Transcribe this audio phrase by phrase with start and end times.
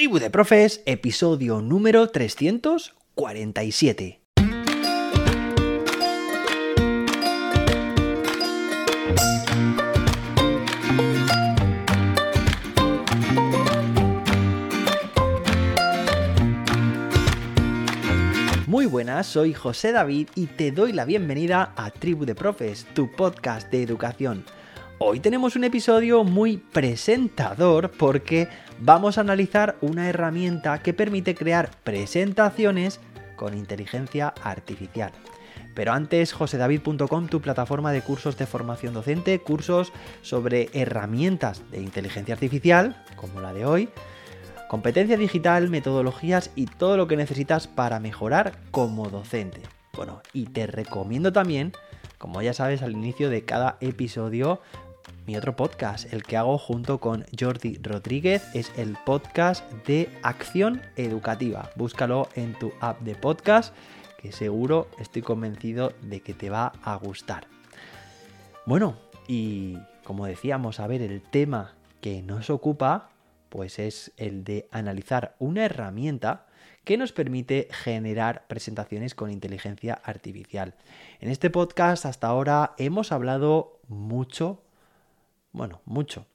[0.00, 4.22] Tribu de Profes, episodio número 347.
[18.66, 23.12] Muy buenas, soy José David y te doy la bienvenida a Tribu de Profes, tu
[23.12, 24.46] podcast de educación.
[25.02, 28.48] Hoy tenemos un episodio muy presentador porque
[28.80, 33.00] vamos a analizar una herramienta que permite crear presentaciones
[33.34, 35.10] con inteligencia artificial.
[35.74, 42.34] Pero antes, josedavid.com, tu plataforma de cursos de formación docente, cursos sobre herramientas de inteligencia
[42.34, 43.88] artificial, como la de hoy,
[44.68, 49.62] competencia digital, metodologías y todo lo que necesitas para mejorar como docente.
[49.94, 51.72] Bueno, y te recomiendo también,
[52.18, 54.60] como ya sabes al inicio de cada episodio,
[55.26, 60.82] mi otro podcast, el que hago junto con Jordi Rodríguez, es el podcast de Acción
[60.96, 61.70] Educativa.
[61.76, 63.74] Búscalo en tu app de podcast,
[64.18, 67.46] que seguro estoy convencido de que te va a gustar.
[68.66, 68.96] Bueno,
[69.28, 73.10] y como decíamos, a ver, el tema que nos ocupa,
[73.48, 76.46] pues es el de analizar una herramienta
[76.84, 80.74] que nos permite generar presentaciones con inteligencia artificial.
[81.20, 84.62] En este podcast hasta ahora hemos hablado mucho
[85.52, 86.26] bueno, mucho.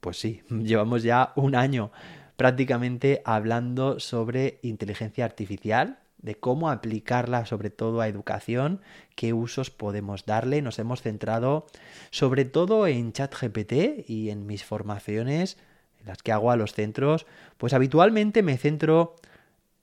[0.00, 1.90] Pues sí, llevamos ya un año
[2.36, 8.80] prácticamente hablando sobre inteligencia artificial, de cómo aplicarla sobre todo a educación,
[9.16, 10.62] qué usos podemos darle.
[10.62, 11.66] Nos hemos centrado
[12.10, 15.58] sobre todo en ChatGPT y en mis formaciones,
[16.00, 17.26] en las que hago a los centros,
[17.58, 19.16] pues habitualmente me centro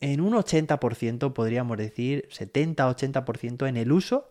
[0.02, 4.30] en un 80%, podríamos decir 70-80% en el uso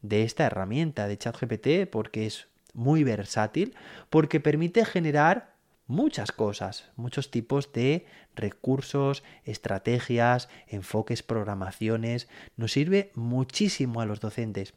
[0.00, 3.74] de esta herramienta de ChatGPT, porque es muy versátil
[4.10, 5.52] porque permite generar
[5.86, 12.28] muchas cosas, muchos tipos de recursos, estrategias, enfoques, programaciones.
[12.56, 14.74] Nos sirve muchísimo a los docentes,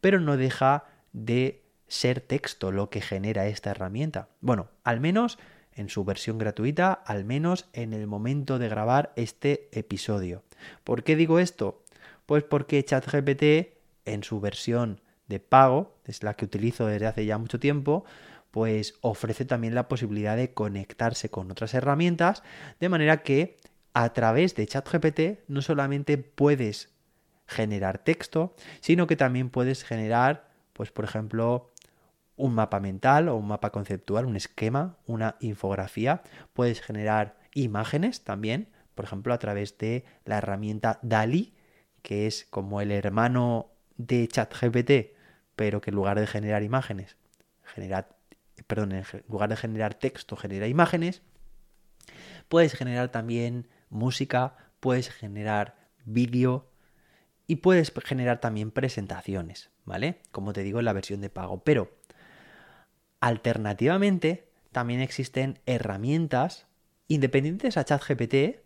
[0.00, 4.28] pero no deja de ser texto lo que genera esta herramienta.
[4.40, 5.38] Bueno, al menos
[5.74, 10.42] en su versión gratuita, al menos en el momento de grabar este episodio.
[10.84, 11.82] ¿Por qué digo esto?
[12.26, 13.74] Pues porque ChatGPT
[14.04, 15.00] en su versión
[15.32, 18.04] de pago, es la que utilizo desde hace ya mucho tiempo,
[18.50, 22.42] pues ofrece también la posibilidad de conectarse con otras herramientas,
[22.78, 23.58] de manera que
[23.94, 26.90] a través de ChatGPT no solamente puedes
[27.46, 31.72] generar texto, sino que también puedes generar, pues por ejemplo,
[32.36, 36.22] un mapa mental o un mapa conceptual, un esquema, una infografía,
[36.52, 41.54] puedes generar imágenes también, por ejemplo, a través de la herramienta DALI,
[42.02, 45.14] que es como el hermano de ChatGPT,
[45.56, 47.16] pero que en lugar de generar imágenes,
[47.64, 48.08] genera,
[48.66, 51.22] perdón, en lugar de generar texto, genera imágenes,
[52.48, 56.68] puedes generar también música, puedes generar vídeo
[57.46, 60.20] y puedes generar también presentaciones, ¿vale?
[60.30, 61.62] Como te digo en la versión de pago.
[61.64, 61.90] Pero
[63.20, 66.66] alternativamente también existen herramientas
[67.08, 68.62] independientes a ChatGPT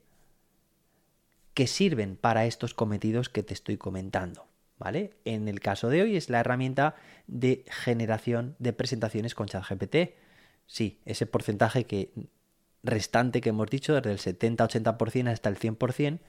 [1.53, 4.46] que sirven para estos cometidos que te estoy comentando.
[4.79, 5.15] ¿Vale?
[5.25, 6.95] En el caso de hoy es la herramienta
[7.27, 10.15] de generación de presentaciones con ChatGPT.
[10.67, 12.13] Sí, ese porcentaje que
[12.83, 16.21] restante que hemos dicho, desde el 70-80% hasta el 100%,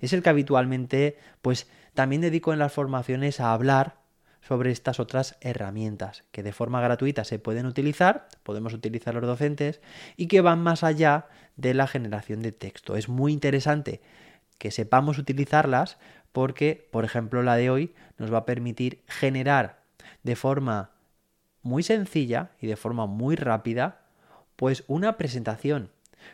[0.00, 3.98] es el que habitualmente pues también dedico en las formaciones a hablar
[4.40, 9.80] sobre estas otras herramientas que de forma gratuita se pueden utilizar, podemos utilizar los docentes
[10.16, 12.96] y que van más allá de la generación de texto.
[12.96, 14.00] Es muy interesante
[14.58, 15.98] que sepamos utilizarlas
[16.36, 19.80] porque, por ejemplo, la de hoy nos va a permitir generar
[20.22, 20.90] de forma
[21.62, 24.02] muy sencilla y de forma muy rápida,
[24.54, 25.88] pues una presentación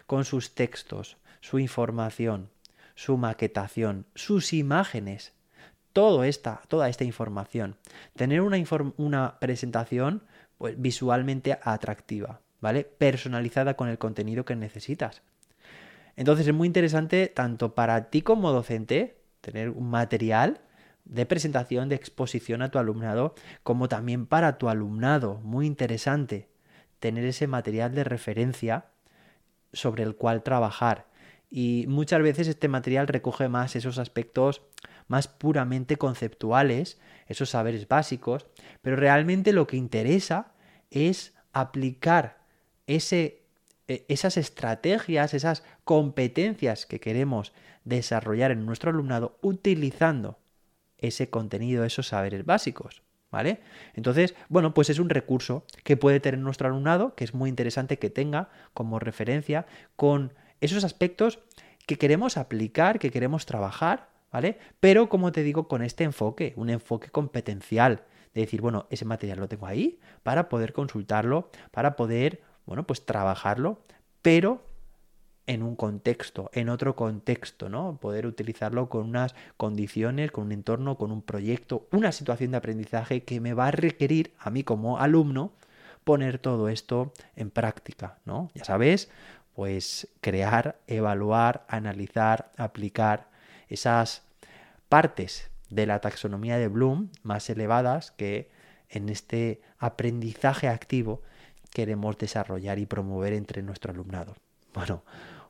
[0.08, 2.50] con sus textos, su información,
[2.96, 5.34] su maquetación, sus imágenes,
[5.92, 7.76] todo esta, toda esta información.
[8.16, 8.56] Tener una,
[8.96, 10.24] una presentación
[10.58, 12.82] pues, visualmente atractiva, ¿vale?
[12.82, 15.22] Personalizada con el contenido que necesitas.
[16.16, 20.62] Entonces es muy interesante tanto para ti como docente, tener un material
[21.04, 25.40] de presentación, de exposición a tu alumnado, como también para tu alumnado.
[25.42, 26.48] Muy interesante
[27.00, 28.86] tener ese material de referencia
[29.72, 31.06] sobre el cual trabajar.
[31.50, 34.62] Y muchas veces este material recoge más esos aspectos
[35.08, 38.46] más puramente conceptuales, esos saberes básicos,
[38.80, 40.52] pero realmente lo que interesa
[40.90, 42.38] es aplicar
[42.86, 43.42] ese,
[43.88, 47.52] e, esas estrategias, esas competencias que queremos
[47.84, 50.38] desarrollar en nuestro alumnado utilizando
[50.98, 53.02] ese contenido, esos saberes básicos.
[53.30, 53.60] ¿Vale?
[53.94, 57.98] Entonces, bueno, pues es un recurso que puede tener nuestro alumnado, que es muy interesante
[57.98, 59.64] que tenga como referencia
[59.96, 61.38] con esos aspectos
[61.86, 64.58] que queremos aplicar, que queremos trabajar, ¿vale?
[64.80, 68.02] Pero como te digo, con este enfoque, un enfoque competencial,
[68.34, 73.04] de decir, bueno, ese material lo tengo ahí para poder consultarlo, para poder, bueno, pues
[73.04, 73.80] trabajarlo,
[74.22, 74.62] pero
[75.46, 77.98] en un contexto, en otro contexto, ¿no?
[78.00, 83.24] Poder utilizarlo con unas condiciones, con un entorno, con un proyecto, una situación de aprendizaje
[83.24, 85.52] que me va a requerir a mí como alumno
[86.04, 88.50] poner todo esto en práctica, ¿no?
[88.54, 89.10] Ya sabes,
[89.54, 93.28] pues crear, evaluar, analizar, aplicar
[93.68, 94.22] esas
[94.88, 98.50] partes de la taxonomía de Bloom más elevadas que
[98.88, 101.22] en este aprendizaje activo
[101.70, 104.34] queremos desarrollar y promover entre nuestro alumnado.
[104.74, 105.02] Bueno,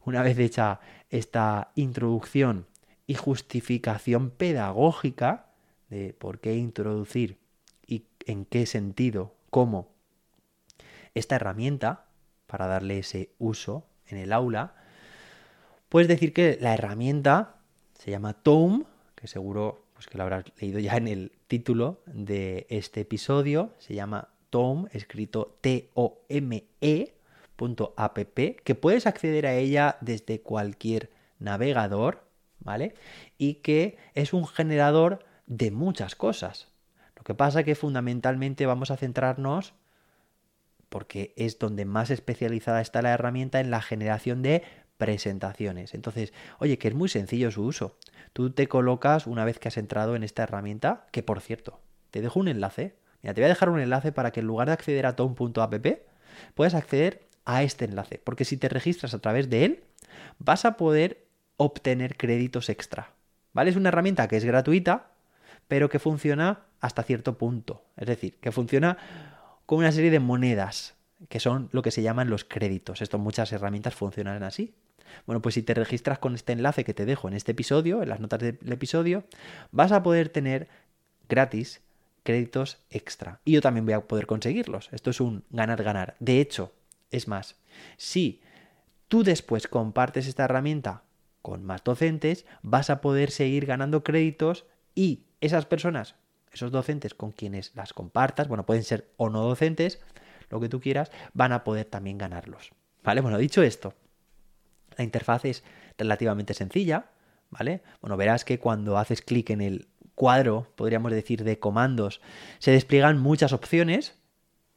[0.04, 2.66] una vez hecha esta introducción
[3.06, 5.46] y justificación pedagógica
[5.90, 7.38] de por qué introducir
[7.86, 9.92] y en qué sentido, cómo
[11.14, 12.06] esta herramienta
[12.46, 14.74] para darle ese uso en el aula,
[15.88, 17.56] puedes decir que la herramienta
[17.98, 18.84] se llama Tome,
[19.14, 23.94] que seguro pues, que lo habrás leído ya en el título de este episodio, se
[23.94, 27.14] llama Tome, escrito T-O-M-E,
[27.62, 28.18] .app,
[28.64, 32.24] que puedes acceder a ella desde cualquier navegador,
[32.60, 32.94] ¿vale?
[33.38, 36.68] Y que es un generador de muchas cosas.
[37.16, 39.74] Lo que pasa es que fundamentalmente vamos a centrarnos
[40.88, 44.62] porque es donde más especializada está la herramienta en la generación de
[44.98, 45.94] presentaciones.
[45.94, 47.96] Entonces, oye, que es muy sencillo su uso.
[48.32, 51.80] Tú te colocas una vez que has entrado en esta herramienta, que por cierto,
[52.10, 52.94] te dejo un enlace.
[53.22, 55.86] Mira, te voy a dejar un enlace para que en lugar de acceder a tom.app,
[56.54, 59.84] puedas acceder a este enlace, porque si te registras a través de él,
[60.38, 63.12] vas a poder obtener créditos extra.
[63.52, 63.70] ¿Vale?
[63.70, 65.10] Es una herramienta que es gratuita,
[65.68, 67.84] pero que funciona hasta cierto punto.
[67.96, 68.96] Es decir, que funciona
[69.66, 70.94] con una serie de monedas,
[71.28, 73.02] que son lo que se llaman los créditos.
[73.02, 74.74] Esto muchas herramientas funcionan así.
[75.26, 78.08] Bueno, pues si te registras con este enlace que te dejo en este episodio, en
[78.08, 79.24] las notas del episodio,
[79.70, 80.68] vas a poder tener
[81.28, 81.80] gratis
[82.22, 83.40] créditos extra.
[83.44, 84.88] Y yo también voy a poder conseguirlos.
[84.92, 86.16] Esto es un ganar-ganar.
[86.20, 86.72] De hecho,
[87.12, 87.56] es más,
[87.96, 88.42] si
[89.08, 91.04] tú después compartes esta herramienta
[91.40, 96.16] con más docentes, vas a poder seguir ganando créditos y esas personas
[96.52, 100.00] esos docentes con quienes las compartas, bueno, pueden ser o no docentes,
[100.50, 102.72] lo que tú quieras, van a poder también ganarlos.
[103.02, 103.20] ¿Vale?
[103.20, 103.94] Bueno, dicho esto,
[104.96, 105.64] la interfaz es
[105.98, 107.06] relativamente sencilla,
[107.50, 107.82] ¿vale?
[108.00, 112.20] Bueno, verás que cuando haces clic en el cuadro, podríamos decir, de comandos,
[112.58, 114.14] se despliegan muchas opciones,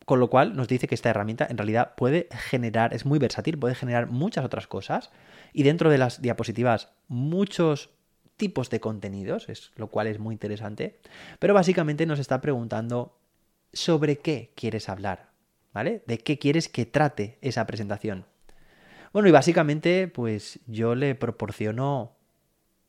[0.05, 3.57] con lo cual nos dice que esta herramienta en realidad puede generar, es muy versátil,
[3.57, 5.11] puede generar muchas otras cosas
[5.51, 7.89] y dentro de las diapositivas muchos
[8.37, 10.99] tipos de contenidos, es, lo cual es muy interesante,
[11.39, 13.17] pero básicamente nos está preguntando
[13.73, 15.29] sobre qué quieres hablar,
[15.73, 16.03] ¿vale?
[16.05, 18.25] ¿De qué quieres que trate esa presentación?
[19.11, 22.15] Bueno, y básicamente, pues yo le proporciono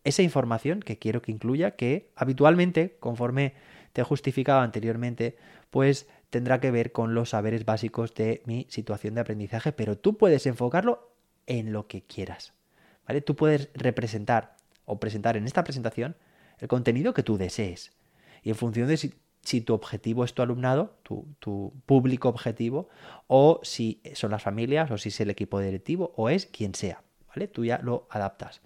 [0.04, 3.54] esa información que quiero que incluya, que habitualmente, conforme
[3.92, 5.36] te he justificado anteriormente,
[5.70, 10.16] pues tendrá que ver con los saberes básicos de mi situación de aprendizaje, pero tú
[10.16, 11.12] puedes enfocarlo
[11.46, 12.52] en lo que quieras,
[13.06, 13.20] ¿vale?
[13.20, 16.16] Tú puedes representar o presentar en esta presentación
[16.58, 17.92] el contenido que tú desees.
[18.42, 22.88] Y en función de si, tu objetivo es tu alumnado, tu, tu, público objetivo,
[23.26, 27.02] o si son las familias, o si es el equipo directivo, o es quien sea.
[27.28, 27.48] ¿Vale?
[27.48, 28.60] Tú ya lo adaptas.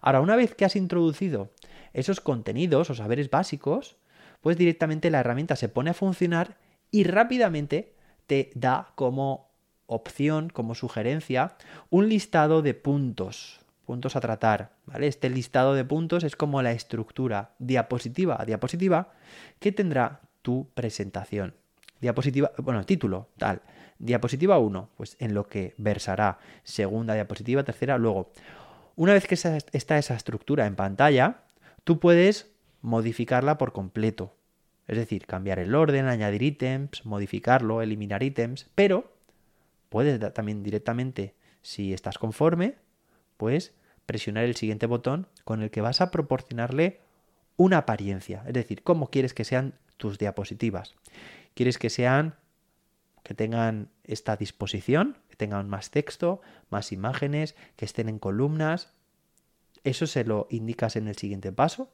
[0.00, 1.50] Ahora, una vez que has introducido
[1.92, 3.96] esos contenidos o saberes básicos,
[4.40, 6.56] pues directamente la herramienta se pone a funcionar
[6.92, 7.96] y rápidamente
[8.28, 9.50] te da como
[9.86, 11.56] opción, como sugerencia,
[11.90, 14.72] un listado de puntos puntos a tratar.
[15.00, 19.12] Este listado de puntos es como la estructura diapositiva a diapositiva
[19.58, 21.54] que tendrá tu presentación.
[22.00, 23.60] Diapositiva, bueno, título, tal.
[23.98, 26.38] Diapositiva 1, pues en lo que versará.
[26.64, 28.32] Segunda diapositiva, tercera, luego.
[28.96, 31.42] Una vez que está esa estructura en pantalla,
[31.84, 34.34] tú puedes modificarla por completo.
[34.88, 39.12] Es decir, cambiar el orden, añadir ítems, modificarlo, eliminar ítems, pero
[39.88, 42.76] puedes también directamente, si estás conforme,
[43.36, 43.74] pues
[44.06, 47.00] presionar el siguiente botón con el que vas a proporcionarle
[47.56, 50.94] una apariencia, es decir, cómo quieres que sean tus diapositivas.
[51.54, 52.34] ¿Quieres que sean
[53.22, 58.92] que tengan esta disposición, que tengan más texto, más imágenes, que estén en columnas?
[59.84, 61.92] Eso se lo indicas en el siguiente paso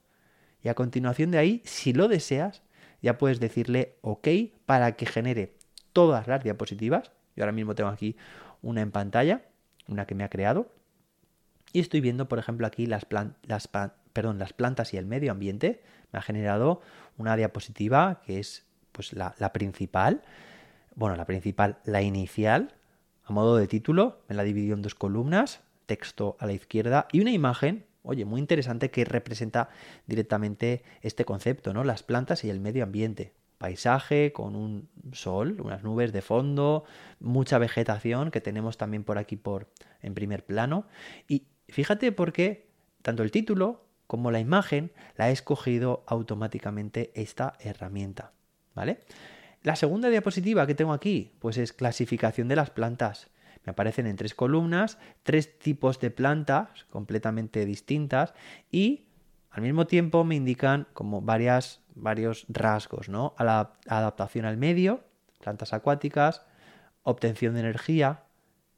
[0.62, 2.62] y a continuación de ahí, si lo deseas,
[3.02, 4.28] ya puedes decirle OK
[4.66, 5.54] para que genere
[5.92, 7.12] todas las diapositivas.
[7.36, 8.16] Yo ahora mismo tengo aquí
[8.62, 9.42] una en pantalla,
[9.86, 10.70] una que me ha creado,
[11.72, 15.82] y estoy viendo, por ejemplo, aquí las, perdón, las plantas y el medio ambiente.
[16.12, 16.80] Me ha generado
[17.18, 20.22] una diapositiva que es pues, la, la principal.
[20.94, 22.74] Bueno, la principal, la inicial,
[23.24, 25.60] a modo de título, me la dividido en dos columnas.
[25.86, 29.68] texto a la izquierda y una imagen, oye, muy interesante que representa
[30.06, 31.84] directamente este concepto, ¿no?
[31.84, 33.34] Las plantas y el medio ambiente.
[33.58, 36.84] Paisaje con un sol, unas nubes de fondo,
[37.18, 39.68] mucha vegetación que tenemos también por aquí por
[40.00, 40.86] en primer plano.
[41.26, 42.68] Y fíjate por qué
[43.02, 48.32] tanto el título como la imagen la ha escogido automáticamente esta herramienta,
[48.74, 49.02] ¿vale?
[49.62, 53.28] La segunda diapositiva que tengo aquí, pues es clasificación de las plantas.
[53.64, 58.34] Me aparecen en tres columnas, tres tipos de plantas completamente distintas
[58.70, 59.08] y
[59.50, 63.34] al mismo tiempo me indican como varias, varios rasgos, ¿no?
[63.38, 65.04] A la adaptación al medio,
[65.40, 66.44] plantas acuáticas,
[67.02, 68.24] obtención de energía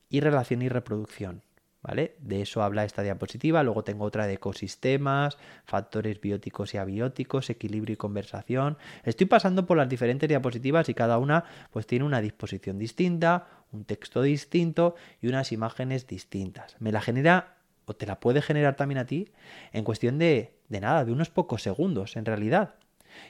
[0.09, 1.43] y relación y reproducción.
[1.83, 2.15] ¿Vale?
[2.19, 3.63] De eso habla esta diapositiva.
[3.63, 8.77] Luego tengo otra de ecosistemas, factores bióticos y abióticos, equilibrio y conversación.
[9.03, 13.85] Estoy pasando por las diferentes diapositivas y cada una pues tiene una disposición distinta, un
[13.85, 16.77] texto distinto y unas imágenes distintas.
[16.81, 19.33] Me la genera o te la puede generar también a ti
[19.73, 22.75] en cuestión de, de nada, de unos pocos segundos en realidad.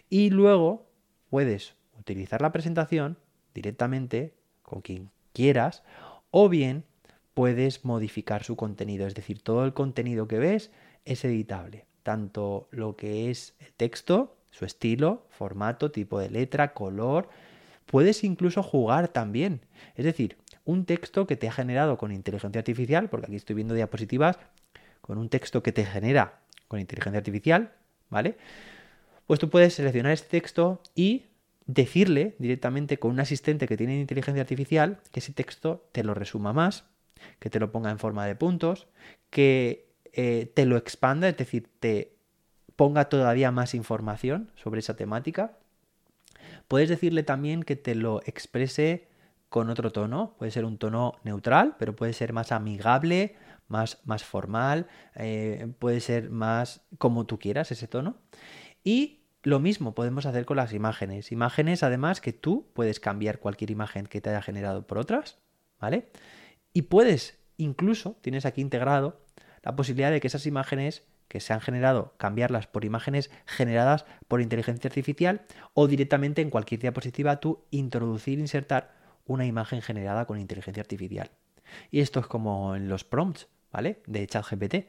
[0.09, 0.91] Y luego
[1.29, 3.19] puedes utilizar la presentación
[3.55, 5.83] directamente con quien quieras
[6.31, 6.85] o bien
[7.35, 9.07] puedes modificar su contenido.
[9.07, 10.71] Es decir, todo el contenido que ves
[11.05, 11.87] es editable.
[12.03, 17.29] Tanto lo que es el texto, su estilo, formato, tipo de letra, color.
[17.91, 19.63] Puedes incluso jugar también.
[19.97, 23.75] Es decir, un texto que te ha generado con inteligencia artificial, porque aquí estoy viendo
[23.75, 24.39] diapositivas
[25.01, 27.73] con un texto que te genera con inteligencia artificial,
[28.09, 28.37] ¿vale?
[29.27, 31.25] Pues tú puedes seleccionar este texto y
[31.67, 36.53] decirle directamente con un asistente que tiene inteligencia artificial que ese texto te lo resuma
[36.53, 36.85] más,
[37.41, 38.87] que te lo ponga en forma de puntos,
[39.31, 42.15] que eh, te lo expanda, es decir, te
[42.77, 45.57] ponga todavía más información sobre esa temática.
[46.69, 49.09] Puedes decirle también que te lo exprese
[49.49, 54.25] con otro tono, puede ser un tono neutral, pero puede ser más amigable, más, más
[54.25, 58.17] formal, eh, puede ser más como tú quieras ese tono.
[58.85, 61.33] Y lo mismo podemos hacer con las imágenes.
[61.33, 65.39] Imágenes, además, que tú puedes cambiar cualquier imagen que te haya generado por otras,
[65.81, 66.11] ¿vale?
[66.73, 69.21] Y puedes, incluso, tienes aquí integrado
[69.63, 74.41] la posibilidad de que esas imágenes que se han generado, cambiarlas por imágenes generadas por
[74.41, 75.43] inteligencia artificial
[75.75, 78.97] o directamente en cualquier diapositiva tú introducir, insertar
[79.27, 81.31] una imagen generada con inteligencia artificial.
[81.93, 84.03] Y esto es como en los prompts, ¿vale?
[84.09, 84.89] De ChatGPT.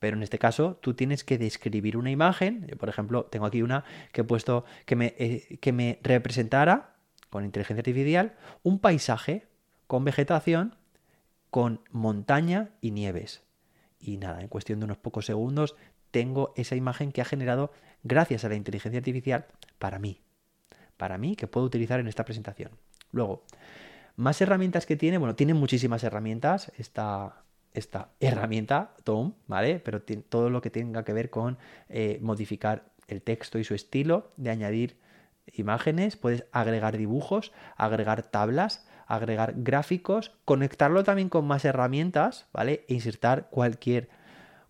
[0.00, 2.66] Pero en este caso tú tienes que describir una imagen.
[2.66, 6.96] Yo, por ejemplo, tengo aquí una que he puesto que me, eh, que me representara
[7.30, 9.46] con inteligencia artificial un paisaje
[9.86, 10.74] con vegetación
[11.50, 13.45] con montaña y nieves.
[14.06, 15.74] Y nada, en cuestión de unos pocos segundos
[16.12, 17.72] tengo esa imagen que ha generado
[18.04, 19.46] gracias a la inteligencia artificial
[19.80, 20.20] para mí.
[20.96, 22.70] Para mí que puedo utilizar en esta presentación.
[23.10, 23.42] Luego,
[24.14, 27.42] más herramientas que tiene, bueno, tiene muchísimas herramientas esta,
[27.74, 29.80] esta herramienta, Tom, ¿vale?
[29.80, 31.58] Pero todo lo que tenga que ver con
[31.88, 34.98] eh, modificar el texto y su estilo, de añadir
[35.52, 42.84] imágenes, puedes agregar dibujos, agregar tablas, agregar gráficos, conectarlo también con más herramientas, ¿vale?
[42.88, 44.08] E insertar cualquier,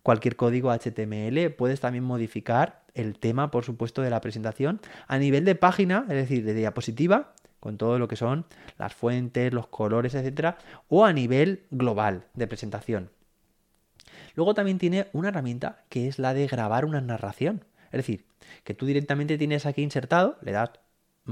[0.03, 1.51] cualquier código HTML.
[1.51, 6.15] Puedes también modificar el tema, por supuesto, de la presentación a nivel de página, es
[6.15, 8.45] decir, de diapositiva, con todo lo que son
[8.77, 13.09] las fuentes, los colores, etcétera, o a nivel global de presentación.
[14.35, 17.65] Luego también tiene una herramienta que es la de grabar una narración.
[17.87, 18.25] Es decir,
[18.63, 20.71] que tú directamente tienes aquí insertado, le das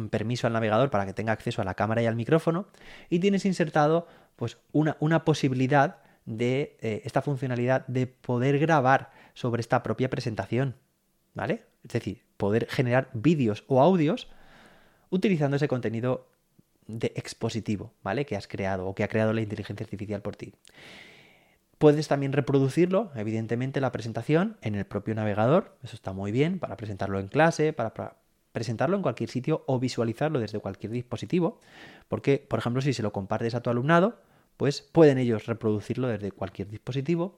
[0.09, 2.67] permiso al navegador para que tenga acceso a la cámara y al micrófono
[3.09, 9.61] y tienes insertado pues una, una posibilidad de eh, esta funcionalidad de poder grabar sobre
[9.61, 10.75] esta propia presentación,
[11.33, 11.65] ¿vale?
[11.83, 14.27] Es decir, poder generar vídeos o audios
[15.09, 16.27] utilizando ese contenido
[16.87, 18.25] de expositivo, ¿vale?
[18.25, 20.53] Que has creado o que ha creado la inteligencia artificial por ti.
[21.77, 25.77] Puedes también reproducirlo, evidentemente, la presentación en el propio navegador.
[25.83, 27.93] Eso está muy bien para presentarlo en clase, para
[28.55, 31.59] presentarlo en cualquier sitio o visualizarlo desde cualquier dispositivo,
[32.07, 34.21] porque, por ejemplo, si se lo compartes a tu alumnado,
[34.55, 37.37] pues pueden ellos reproducirlo desde cualquier dispositivo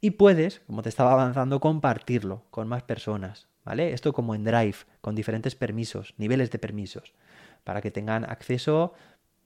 [0.00, 3.92] y puedes, como te estaba avanzando, compartirlo con más personas, ¿vale?
[3.92, 7.14] Esto como en Drive, con diferentes permisos, niveles de permisos,
[7.62, 8.92] para que tengan acceso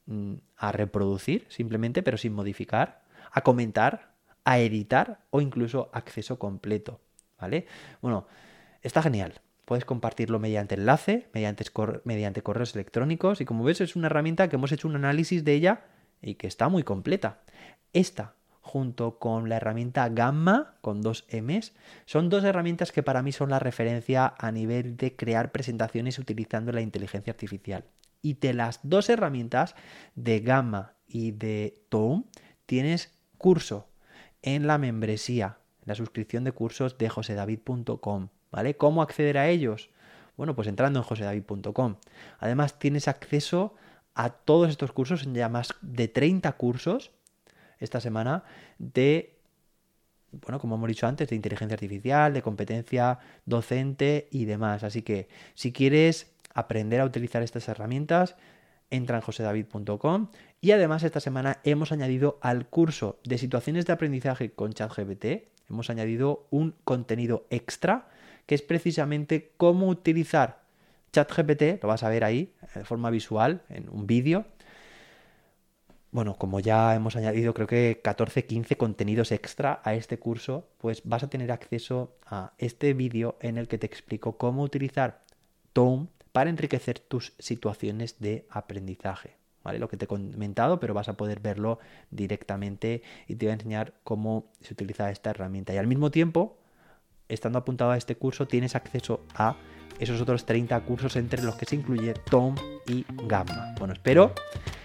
[0.06, 6.98] mm, a reproducir simplemente, pero sin modificar, a comentar, a editar o incluso acceso completo,
[7.38, 7.66] ¿vale?
[8.00, 8.26] Bueno,
[8.80, 9.42] está genial.
[9.70, 11.64] Puedes compartirlo mediante enlace, mediante,
[12.02, 15.54] mediante correos electrónicos y como ves es una herramienta que hemos hecho un análisis de
[15.54, 15.84] ella
[16.20, 17.42] y que está muy completa.
[17.92, 21.72] Esta, junto con la herramienta Gamma, con dos M's,
[22.04, 26.72] son dos herramientas que para mí son la referencia a nivel de crear presentaciones utilizando
[26.72, 27.84] la inteligencia artificial.
[28.22, 29.76] Y de las dos herramientas,
[30.16, 32.24] de Gamma y de Tone,
[32.66, 33.88] tienes curso
[34.42, 38.76] en la membresía, la suscripción de cursos de josedavid.com, ¿vale?
[38.76, 39.90] ¿Cómo acceder a ellos?
[40.36, 41.96] Bueno, pues entrando en josedavid.com.
[42.38, 43.74] Además tienes acceso
[44.14, 47.10] a todos estos cursos, ya más de 30 cursos
[47.78, 48.44] esta semana
[48.78, 49.40] de
[50.32, 54.84] bueno, como hemos dicho antes, de inteligencia artificial, de competencia docente y demás.
[54.84, 58.36] Así que si quieres aprender a utilizar estas herramientas,
[58.90, 60.28] entra en josedavid.com
[60.60, 65.90] y además esta semana hemos añadido al curso de situaciones de aprendizaje con ChatGPT, hemos
[65.90, 68.08] añadido un contenido extra
[68.46, 70.60] que es precisamente cómo utilizar
[71.12, 74.44] ChatGPT, lo vas a ver ahí de forma visual en un vídeo,
[76.12, 81.02] bueno, como ya hemos añadido creo que 14, 15 contenidos extra a este curso, pues
[81.04, 85.20] vas a tener acceso a este vídeo en el que te explico cómo utilizar
[85.72, 89.36] Tome para enriquecer tus situaciones de aprendizaje.
[89.62, 89.78] ¿Vale?
[89.78, 91.78] Lo que te he comentado, pero vas a poder verlo
[92.10, 95.74] directamente y te voy a enseñar cómo se utiliza esta herramienta.
[95.74, 96.56] Y al mismo tiempo,
[97.30, 99.56] estando apuntado a este curso, tienes acceso a
[99.98, 102.54] esos otros 30 cursos entre los que se incluye Tom
[102.86, 103.74] y Gamma.
[103.78, 104.32] Bueno, espero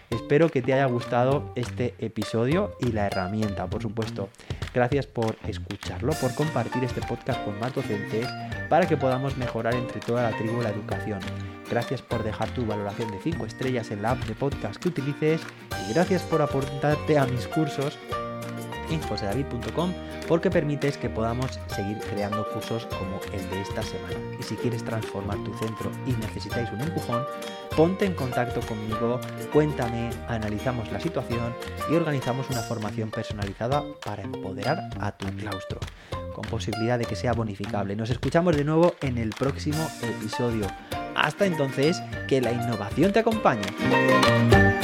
[0.09, 4.29] Espero que te haya gustado este episodio y la herramienta, por supuesto.
[4.73, 8.27] Gracias por escucharlo, por compartir este podcast con más docentes
[8.69, 11.19] para que podamos mejorar entre toda la tribu la educación.
[11.69, 15.41] Gracias por dejar tu valoración de 5 estrellas en la app de podcast que utilices
[15.89, 17.97] y gracias por aportarte a mis cursos
[18.89, 19.93] en josedavid.com
[20.27, 24.15] porque permites que podamos seguir creando cursos como el de esta semana.
[24.39, 27.23] Y si quieres transformar tu centro y necesitáis un empujón,
[27.75, 29.19] ponte en contacto conmigo,
[29.51, 31.53] cuéntame, analizamos la situación
[31.91, 35.79] y organizamos una formación personalizada para empoderar a tu claustro,
[36.33, 37.95] con posibilidad de que sea bonificable.
[37.95, 40.67] Nos escuchamos de nuevo en el próximo episodio.
[41.15, 44.74] Hasta entonces, que la innovación te acompañe.